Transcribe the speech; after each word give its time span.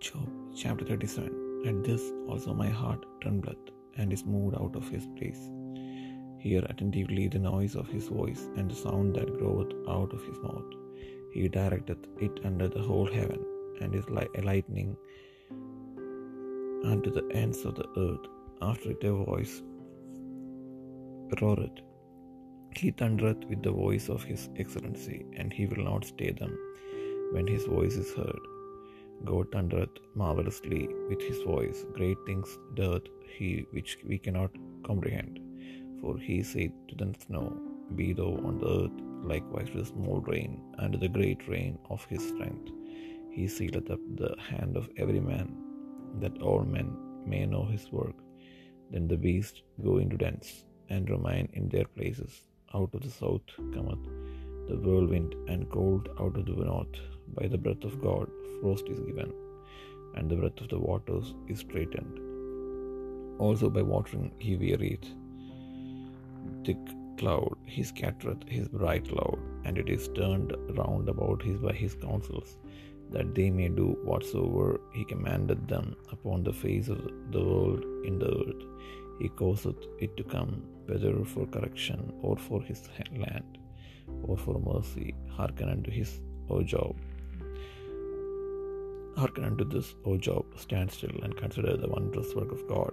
Job 0.00 0.28
chapter 0.56 0.84
37 0.86 1.64
At 1.68 1.84
this 1.84 2.02
also 2.26 2.54
my 2.54 2.68
heart 2.70 3.02
trembleth, 3.22 3.66
and 3.98 4.14
is 4.14 4.24
moved 4.24 4.54
out 4.60 4.74
of 4.74 4.88
his 4.88 5.06
place. 5.16 5.40
Hear 6.44 6.62
attentively 6.70 7.24
the 7.28 7.40
noise 7.46 7.74
of 7.80 7.88
his 7.94 8.06
voice, 8.08 8.42
and 8.56 8.70
the 8.70 8.74
sound 8.74 9.16
that 9.16 9.32
groweth 9.38 9.74
out 9.94 10.14
of 10.18 10.22
his 10.28 10.38
mouth. 10.44 10.70
He 11.34 11.42
directeth 11.56 12.06
it 12.26 12.40
under 12.50 12.68
the 12.76 12.84
whole 12.88 13.10
heaven, 13.16 13.42
and 13.82 13.94
is 13.94 14.08
like 14.18 14.30
a 14.38 14.46
lightning 14.50 14.96
unto 16.92 17.10
the 17.18 17.26
ends 17.42 17.60
of 17.66 17.74
the 17.80 17.88
earth. 18.06 18.26
After 18.62 18.92
it 18.92 19.04
a 19.10 19.12
voice 19.12 19.56
roareth. 21.42 21.82
He 22.80 22.90
thundereth 23.02 23.44
with 23.50 23.62
the 23.68 23.76
voice 23.84 24.08
of 24.08 24.24
his 24.30 24.48
excellency, 24.64 25.18
and 25.36 25.52
he 25.52 25.66
will 25.66 25.84
not 25.90 26.10
stay 26.14 26.32
them 26.40 26.56
when 27.34 27.46
his 27.46 27.66
voice 27.66 27.98
is 28.04 28.14
heard. 28.14 28.46
God 29.24 29.52
thundereth 29.52 29.98
marvellously 30.14 30.88
with 31.08 31.20
his 31.20 31.42
voice. 31.42 31.84
Great 31.92 32.18
things 32.26 32.58
doth 32.74 33.02
he 33.36 33.66
which 33.70 33.98
we 34.08 34.18
cannot 34.18 34.50
comprehend. 34.86 35.38
For 36.00 36.16
he 36.18 36.42
saith 36.42 36.72
to 36.88 36.94
the 36.94 37.14
snow, 37.26 37.46
Be 37.96 38.12
thou 38.12 38.32
on 38.48 38.58
the 38.58 38.68
earth, 38.80 38.98
likewise 39.32 39.70
the 39.74 39.84
small 39.84 40.20
rain, 40.20 40.62
and 40.78 40.94
the 40.94 41.08
great 41.08 41.46
rain 41.48 41.78
of 41.90 42.04
his 42.06 42.26
strength. 42.28 42.70
He 43.30 43.46
sealeth 43.46 43.90
up 43.90 44.00
the 44.16 44.34
hand 44.50 44.76
of 44.76 44.88
every 44.96 45.20
man, 45.20 45.48
that 46.20 46.40
all 46.40 46.64
men 46.64 46.96
may 47.26 47.44
know 47.46 47.66
his 47.66 47.92
work. 47.92 48.16
Then 48.90 49.06
the 49.06 49.16
beasts 49.16 49.62
go 49.84 49.98
into 49.98 50.16
dens, 50.16 50.64
and 50.88 51.10
remain 51.10 51.48
in 51.52 51.68
their 51.68 51.84
places. 51.84 52.32
Out 52.74 52.94
of 52.94 53.02
the 53.02 53.10
south 53.10 53.48
cometh 53.74 54.04
the 54.68 54.76
whirlwind, 54.76 55.34
and 55.48 55.70
cold 55.70 56.08
out 56.20 56.36
of 56.36 56.46
the 56.46 56.52
north. 56.52 56.98
By 57.38 57.46
the 57.46 57.58
breath 57.58 57.84
of 57.84 58.00
God 58.02 58.28
frost 58.60 58.88
is 58.88 59.00
given, 59.00 59.32
and 60.16 60.30
the 60.30 60.36
breath 60.36 60.60
of 60.60 60.68
the 60.68 60.78
waters 60.78 61.34
is 61.48 61.60
straitened. 61.60 62.18
Also 63.38 63.70
by 63.70 63.82
watering 63.82 64.32
he 64.38 64.56
wearieth. 64.56 65.06
Thick 66.64 66.82
cloud 67.18 67.56
he 67.64 67.82
scattereth 67.82 68.42
his 68.48 68.68
bright 68.68 69.08
cloud, 69.08 69.38
and 69.64 69.78
it 69.78 69.88
is 69.88 70.08
turned 70.08 70.52
round 70.80 71.08
about 71.08 71.42
his 71.42 71.58
by 71.66 71.72
his 71.72 71.94
counsels, 71.94 72.56
that 73.14 73.34
they 73.34 73.48
may 73.50 73.68
do 73.68 73.88
whatsoever 74.10 74.80
he 74.92 75.04
commanded 75.04 75.68
them 75.68 75.94
upon 76.16 76.42
the 76.42 76.52
face 76.64 76.88
of 76.88 77.00
the 77.32 77.44
world 77.50 77.84
in 78.04 78.18
the 78.18 78.30
earth. 78.42 78.64
He 79.20 79.28
causeth 79.28 79.80
it 79.98 80.16
to 80.16 80.24
come, 80.24 80.52
whether 80.86 81.24
for 81.24 81.46
correction 81.46 82.12
or 82.22 82.36
for 82.36 82.60
his 82.62 82.88
land, 83.24 83.58
or 84.22 84.36
for 84.36 84.58
mercy. 84.58 85.14
Hearken 85.36 85.68
unto 85.68 85.90
his, 85.90 86.20
O 86.48 86.62
Job. 86.62 86.96
Hearken 89.16 89.44
unto 89.44 89.64
this, 89.64 89.94
O 90.04 90.16
Job, 90.16 90.46
stand 90.56 90.90
still 90.90 91.18
and 91.22 91.36
consider 91.36 91.76
the 91.76 91.88
wondrous 91.88 92.34
work 92.34 92.52
of 92.52 92.66
God. 92.68 92.92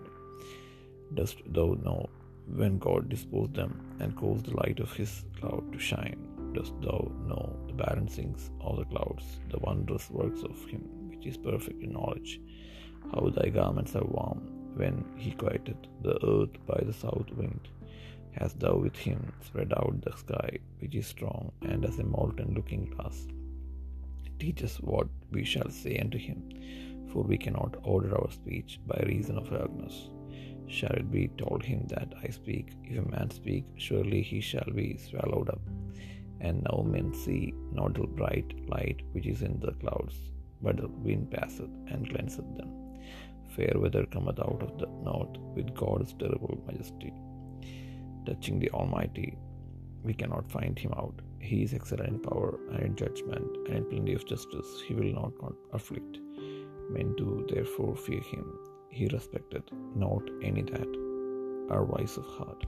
Dost 1.14 1.38
thou 1.48 1.78
know 1.84 2.10
when 2.48 2.78
God 2.80 3.10
disposed 3.10 3.54
them 3.54 3.98
and 4.00 4.16
caused 4.16 4.46
the 4.46 4.56
light 4.58 4.80
of 4.80 4.92
his 4.92 5.24
cloud 5.40 5.72
to 5.72 5.80
shine? 5.80 6.52
Dost 6.54 6.74
thou 6.82 7.12
know 7.28 7.56
the 7.68 7.74
balancings 7.74 8.50
of 8.62 8.78
the 8.78 8.86
clouds, 8.86 9.40
the 9.50 9.60
wondrous 9.60 10.10
works 10.10 10.42
of 10.44 10.66
him 10.66 11.10
which 11.10 11.26
is 11.26 11.38
perfect 11.38 11.82
in 11.82 11.94
knowledge? 11.94 12.40
How 13.14 13.30
thy 13.30 13.50
garments 13.50 13.96
are 13.96 14.04
warm 14.04 14.40
when 14.76 15.06
he 15.16 15.32
quieted 15.32 15.88
the 16.02 16.16
earth 16.26 16.56
by 16.66 16.82
the 16.86 16.94
south 16.94 17.32
wind. 17.32 17.70
Hast 18.32 18.60
thou 18.60 18.76
with 18.76 18.96
him 18.96 19.34
spread 19.44 19.74
out 19.74 20.02
the 20.02 20.16
sky, 20.16 20.60
which 20.80 20.96
is 20.96 21.08
strong 21.08 21.52
and 21.62 21.84
as 21.86 21.98
a 22.00 22.04
molten 22.04 22.54
looking 22.54 22.86
glass? 22.86 23.28
Teach 24.40 24.64
us 24.64 24.78
what 24.78 25.08
we 25.32 25.44
shall 25.44 25.70
say 25.70 25.98
unto 26.00 26.18
him, 26.18 26.42
for 27.12 27.24
we 27.24 27.38
cannot 27.38 27.76
order 27.84 28.16
our 28.18 28.32
speech 28.32 28.80
by 28.86 29.04
reason 29.08 29.38
of 29.38 29.50
darkness. 29.50 30.10
Shall 30.68 30.92
it 30.92 31.12
be 31.12 31.30
told 31.38 31.64
him 31.64 31.88
that 31.88 32.14
I 32.22 32.30
speak? 32.30 32.74
If 32.84 33.06
a 33.06 33.10
man 33.10 33.32
speak, 33.32 33.66
surely 33.78 34.22
he 34.22 34.42
shall 34.42 34.70
be 34.76 34.98
swallowed 34.98 35.50
up. 35.50 35.62
And 36.42 36.64
now 36.64 36.84
men 36.84 37.14
see 37.14 37.54
not 37.72 37.94
the 37.96 38.06
bright 38.06 38.54
light 38.68 39.02
which 39.14 39.26
is 39.26 39.42
in 39.42 39.60
the 39.60 39.72
clouds, 39.74 40.16
but 40.62 40.78
the 40.78 40.88
wind 40.88 41.32
passeth 41.32 41.72
and 41.88 42.10
cleanseth 42.10 42.58
them. 42.58 42.70
Fair 43.56 43.74
weather 43.76 44.06
cometh 44.06 44.40
out 44.40 44.62
of 44.62 44.78
the 44.78 44.88
north 45.04 45.38
with 45.56 45.74
God's 45.74 46.14
terrible 46.14 46.62
majesty. 46.68 47.14
Touching 48.26 48.60
the 48.60 48.70
Almighty, 48.72 49.38
we 50.04 50.14
cannot 50.14 50.52
find 50.52 50.78
him 50.78 50.94
out. 50.94 51.22
He 51.41 51.63
is 51.63 51.75
excellent 51.75 52.09
in 52.09 52.19
power 52.21 52.59
and 52.73 52.83
in 52.83 52.95
judgment, 52.97 53.51
and 53.67 53.77
in 53.77 53.85
plenty 53.85 54.15
of 54.15 54.27
justice 54.27 54.71
he 54.87 54.95
will 54.95 55.13
not, 55.13 55.33
not 55.43 55.57
afflict. 55.73 56.19
Men 56.91 57.15
do 57.17 57.47
therefore 57.49 57.95
fear 57.97 58.21
him. 58.21 58.47
He 58.91 59.07
respecteth 59.09 59.71
not 59.95 60.25
any 60.43 60.63
that 60.63 60.93
are 61.71 61.85
wise 61.85 62.17
of 62.17 62.27
heart. 62.37 62.63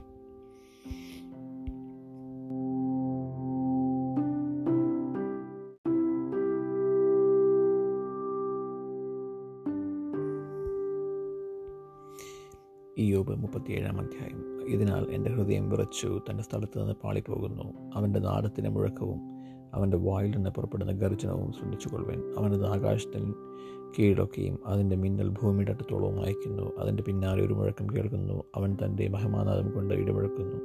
Iyob 13.03 13.33
മുപ്പത്തിയേഴാം 13.41 13.97
അധ്യായം 14.03 14.41
ഇതിനാൽ 14.70 15.06
എന്റെ 15.10 15.30
ഹൃദയം 15.30 15.70
വിറച്ചു 15.70 16.20
തന്റെ 16.30 16.42
സ്ഥലത്ത് 16.42 16.78
നിന്ന് 16.78 16.94
പാളിപ്പോകുന്നു. 17.04 17.64
അവന്റെ 17.94 18.20
നാടത്തിന്റെ 18.20 18.70
മുഴക്കവും 18.70 19.20
അവന്റെ 19.74 19.96
വായിൽ 19.96 20.30
നിന്ന് 20.30 20.50
പുറപ്പെടുന്ന 20.50 20.92
ഗർജനവും 20.92 21.52
ശ്രദ്ധിച്ചുകൊള്ളുവൻ. 21.52 22.22
അവനത് 22.38 22.66
ആകാശത്തിൽ 22.66 23.34
കീഴൊക്കെയും 23.98 24.58
അതിന്റെ 24.66 24.96
മിന്നൽ 24.96 25.28
ഭൂമിയുടെ 25.28 25.72
അടുത്തോളവും 25.72 26.24
അയക്കുന്നു 26.24 26.78
അതിന്റെ 26.78 27.02
പിന്നാലെ 27.02 27.46
ഒരു 27.46 27.54
മുഴക്കം 27.54 27.86
കേൾക്കുന്നു. 27.86 28.44
അവൻ 28.56 28.76
തന്റെ 28.84 29.08
മഹമാനാദം 29.08 29.70
കൊണ്ട് 29.70 29.94
ഇടമുഴക്കുന്നു. 29.94 30.56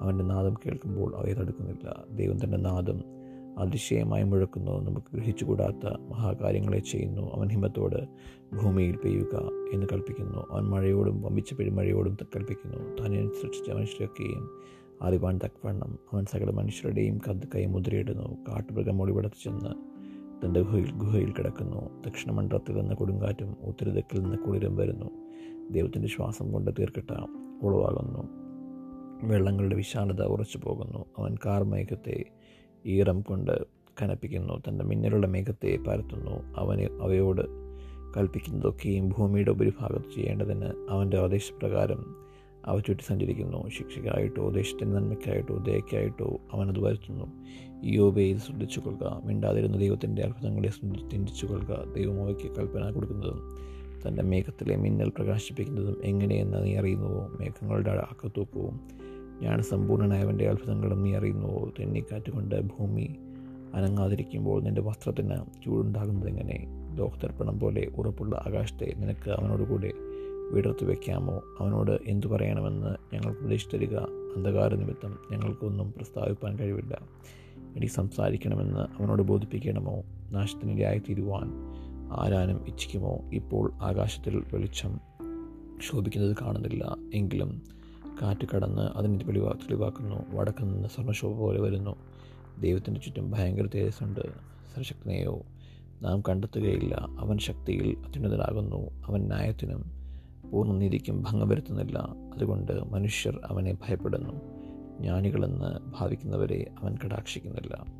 അവന്റെ 0.00 0.24
നാദം 0.24 0.54
കേൾക്കുമ്പോൾ 0.54 1.16
അവയെ 1.16 1.34
തടുക്കുന്നില്ല. 1.34 2.04
ദൈവം 2.10 2.44
തന്റെ 2.44 2.56
നാദം 2.56 3.02
അതിശയമായി 3.58 4.22
മുഴക്കുന്നു. 4.22 4.82
നമുക്ക് 4.82 5.06
ഗ്രഹിച്ചുകൂടാത്ത 5.14 5.86
മഹാകാര്യങ്ങളെ 6.10 6.78
ചെയ്യുന്നു. 6.78 7.34
അവൻ 7.34 7.48
ഹിമത്തോട് 7.48 7.96
ഭൂമിയിൽ 8.56 8.96
പെയ്യുക 8.96 9.36
എന്ന് 9.72 9.86
കൽപ്പിക്കുന്നു. 9.92 10.46
അവൻ 10.50 10.62
മഴയോടും 10.62 11.22
വമ്പിച്ച 11.22 11.54
പെരുമഴയോടും 11.54 12.16
കൽപ്പിക്കുന്നു. 12.36 13.06
തന്നെ 13.06 13.28
സൃഷ്ടിച്ച 13.28 13.70
മനുഷ്യരൊക്കെയും 13.70 14.50
അറിവാൻ 15.02 15.38
തക്കവണ്ണം 15.44 15.98
അവൻ 16.12 16.24
സകല 16.24 16.50
മനുഷ്യരുടെയും 16.50 17.18
കത്ത് 17.18 17.48
കൈ 17.54 17.66
മുദ്രയിടുന്നു 17.66 18.36
കാട്ടുമൃഗം 18.48 19.02
ഒളിവിടത്ത് 19.02 19.44
ചെന്ന് 19.44 19.96
തന്റെ 20.44 20.60
ഗുഹയിൽ 20.62 20.92
ഗുഹയിൽ 20.92 21.32
കിടക്കുന്നു. 21.32 22.02
ദക്ഷിണമണ്ഡലത്തിൽ 22.02 22.76
നിന്ന് 22.76 22.94
കൊടുങ്കാറ്റും 22.94 23.56
ഉത്തരദിക്കിൽ 23.62 24.22
നിന്ന് 24.22 24.36
കുളിരും 24.36 24.76
വരുന്നു. 24.76 25.10
ദൈവത്തിന്റെ 25.70 26.08
ശ്വാസം 26.08 26.52
കൊണ്ട് 26.52 26.70
തീർക്കട്ട 26.78 27.10
ഉളവാകുന്നു. 27.62 28.46
വെള്ളങ്ങളുടെ 29.26 29.76
വിശാലത 29.76 30.22
ഉറച്ചു 30.22 30.58
പോകുന്നു 30.64 31.04
അവൻ 31.18 31.36
കാർമേഘത്തെ 31.46 32.24
ഈറം 32.86 33.20
കൊണ്ട് 33.20 33.64
കനപ്പിക്കുന്നു. 34.02 34.62
തന്റെ 34.68 34.84
മിന്നലുള്ള 34.84 35.26
മേഘത്തെ 35.26 35.76
പരത്തുന്നു. 35.76 36.54
അവന് 36.56 37.02
അവയോട് 37.02 37.66
കൽപ്പിക്കുന്നതൊക്കെയും 38.16 39.08
ഭൂമിയുടെ 39.08 39.50
ഉപരിഭാഗത്ത് 39.50 40.14
ചെയ്യേണ്ടതിന് 40.16 40.86
അവന്റെ 40.90 41.18
ആദേശപ്രകാരം 41.18 42.26
അവ 42.64 42.80
ചുറ്റി 42.80 43.00
സഞ്ചരിക്കുന്നു. 43.02 43.68
ശിക്ഷയ്ക്കായിട്ടോ 43.68 44.50
ദേശത്തിന്റെ 44.50 44.98
നന്മയ്ക്കായിട്ടോ 44.98 45.58
ദയക്കായിട്ടോ 45.58 46.40
അവനത് 46.52 46.80
വരുത്തുന്നു. 46.80 47.26
യോബെ 47.84 48.22
ഇത് 48.22 48.38
ശ്രദ്ധിച്ചു 48.38 48.80
കൊള്ളുക 48.80 49.22
മിണ്ടാതിരുന്ന 49.24 49.76
ദൈവത്തിന്റെ 49.76 50.22
അത്ഭുതങ്ങളെ 50.22 50.68
ചിന്തിച്ചു 51.10 51.46
കൊള്ളുക 51.46 51.92
ദൈവം 51.94 52.22
അവയ്ക്ക് 52.22 52.56
കൽപ്പന 52.56 52.90
കൊടുക്കുന്നതും 52.90 53.58
തന്റെ 54.08 54.22
മേഘത്തിലെ 54.22 54.76
മിന്നൽ 54.76 55.08
പ്രകാശിപ്പിക്കുന്നതും 55.08 56.04
എങ്ങനെയെന്ന് 56.04 56.64
നീ 56.64 56.76
അറിയുന്നുവോ? 56.76 57.28
മേഘങ്ങളുടെ 57.40 57.90
അക്കത്തൂക്കവും 57.90 58.80
ഞാൻ 59.42 59.62
സമ്പൂർണനായവന്റെ 59.62 60.48
അത്ഭുതങ്ങളും 60.48 61.02
നീ 61.02 61.16
അറിയുന്നുവോ 61.16 61.70
തെന്നിക്കാറ്റ് 61.80 62.30
കൊണ്ട് 62.30 62.60
ഭൂമി 62.60 63.16
അനങ്ങാതിരിക്കുമ്പോൾ 63.74 64.62
നിന്റെ 64.62 64.80
വസ്ത്രത്തിന് 64.80 65.64
ചൂടുണ്ടാകുന്നത് 65.64 66.28
എങ്ങനെ? 66.28 66.66
ലോകത്തർപ്പണം 66.94 67.60
പോലെ 67.60 67.86
ഉറപ്പുള്ള 67.96 68.36
ആകാശത്തെ 68.36 68.94
നിനക്ക് 68.96 69.30
അവനോടുകൂടെ 69.30 69.92
വിടർത്തി 70.52 70.84
വയ്ക്കാമോ 70.84 71.42
അവനോട് 71.60 71.98
എന്തു 72.06 72.26
പറയണമെന്ന് 72.26 73.14
ഞങ്ങൾക്ക് 73.14 73.40
ഉപദേശിച്ചു 73.40 73.76
തരിക 73.76 73.96
അന്ധകാര 73.96 74.74
നിമിത്തം 74.74 75.18
ഞങ്ങൾക്കൊന്നും 75.32 75.92
പ്രസ്താവിപ്പാൻ 75.92 76.58
കഴിവില്ല. 76.58 76.98
എനിക്ക് 77.76 77.92
സംസാരിക്കണമെന്ന് 77.92 78.80
അവനോട് 78.80 79.22
ബോധിപ്പിക്കണമോ? 79.22 80.02
നാശത്തിനിരയായി 80.30 80.98
തീരുവാൻ 80.98 81.50
ആരാനും 82.12 82.64
ഇച്ഛിക്കുമോ? 82.68 83.20
ഇപ്പോൾ 83.32 83.72
ആകാശത്തിൽ 83.74 84.42
വെളിച്ചം 84.52 85.00
ശോഭിക്കുന്നത് 85.90 86.36
കാണുന്നില്ല. 86.42 86.96
എങ്കിലും 87.14 87.75
കാറ്റ് 88.22 88.46
കടന്ന് 88.54 88.82
അതിനെ 88.82 89.24
തെളിവാ 89.24 89.52
തെളിവാക്കുന്നു. 89.52 90.36
വടക്ക് 90.36 90.64
നിന്ന് 90.64 90.88
സ്വർണശോഭ 90.88 91.36
പോലെ 91.36 91.60
വരുന്നു. 91.60 91.96
ദൈവത്തിന്റെ 92.60 93.00
ചുറ്റും 93.00 93.30
ഭയങ്കര 93.30 93.66
തേജസ്സുണ്ട്. 93.74 94.20
സർശക്തനെയോ 94.76 95.42
നാം 96.02 96.22
കണ്ടെത്തുകയില്ല. 96.28 96.94
അവൻ 96.94 97.38
ശക്തിയിൽ 97.38 97.96
അത്യുന്നതനാകുന്നു. 98.06 98.90
അവൻ 99.06 99.26
ന്യായത്തിനും 99.26 99.90
പൂർണനീതിക്കും 100.52 101.22
ഭംഗം 101.22 101.48
വരുത്തുന്നില്ല. 101.48 101.98
അതുകൊണ്ട് 102.34 102.72
മനുഷ്യർ 102.72 103.40
അവനെ 103.44 103.72
ഭയപ്പെടുന്നു. 103.72 104.32
ജ്ഞാനികളെന്ന് 105.00 105.78
ഭാവിക്കുന്നവരെ 105.98 106.70
അവൻ 106.82 106.96
കടാക്ഷിക്കുന്നില്ല. 107.04 107.95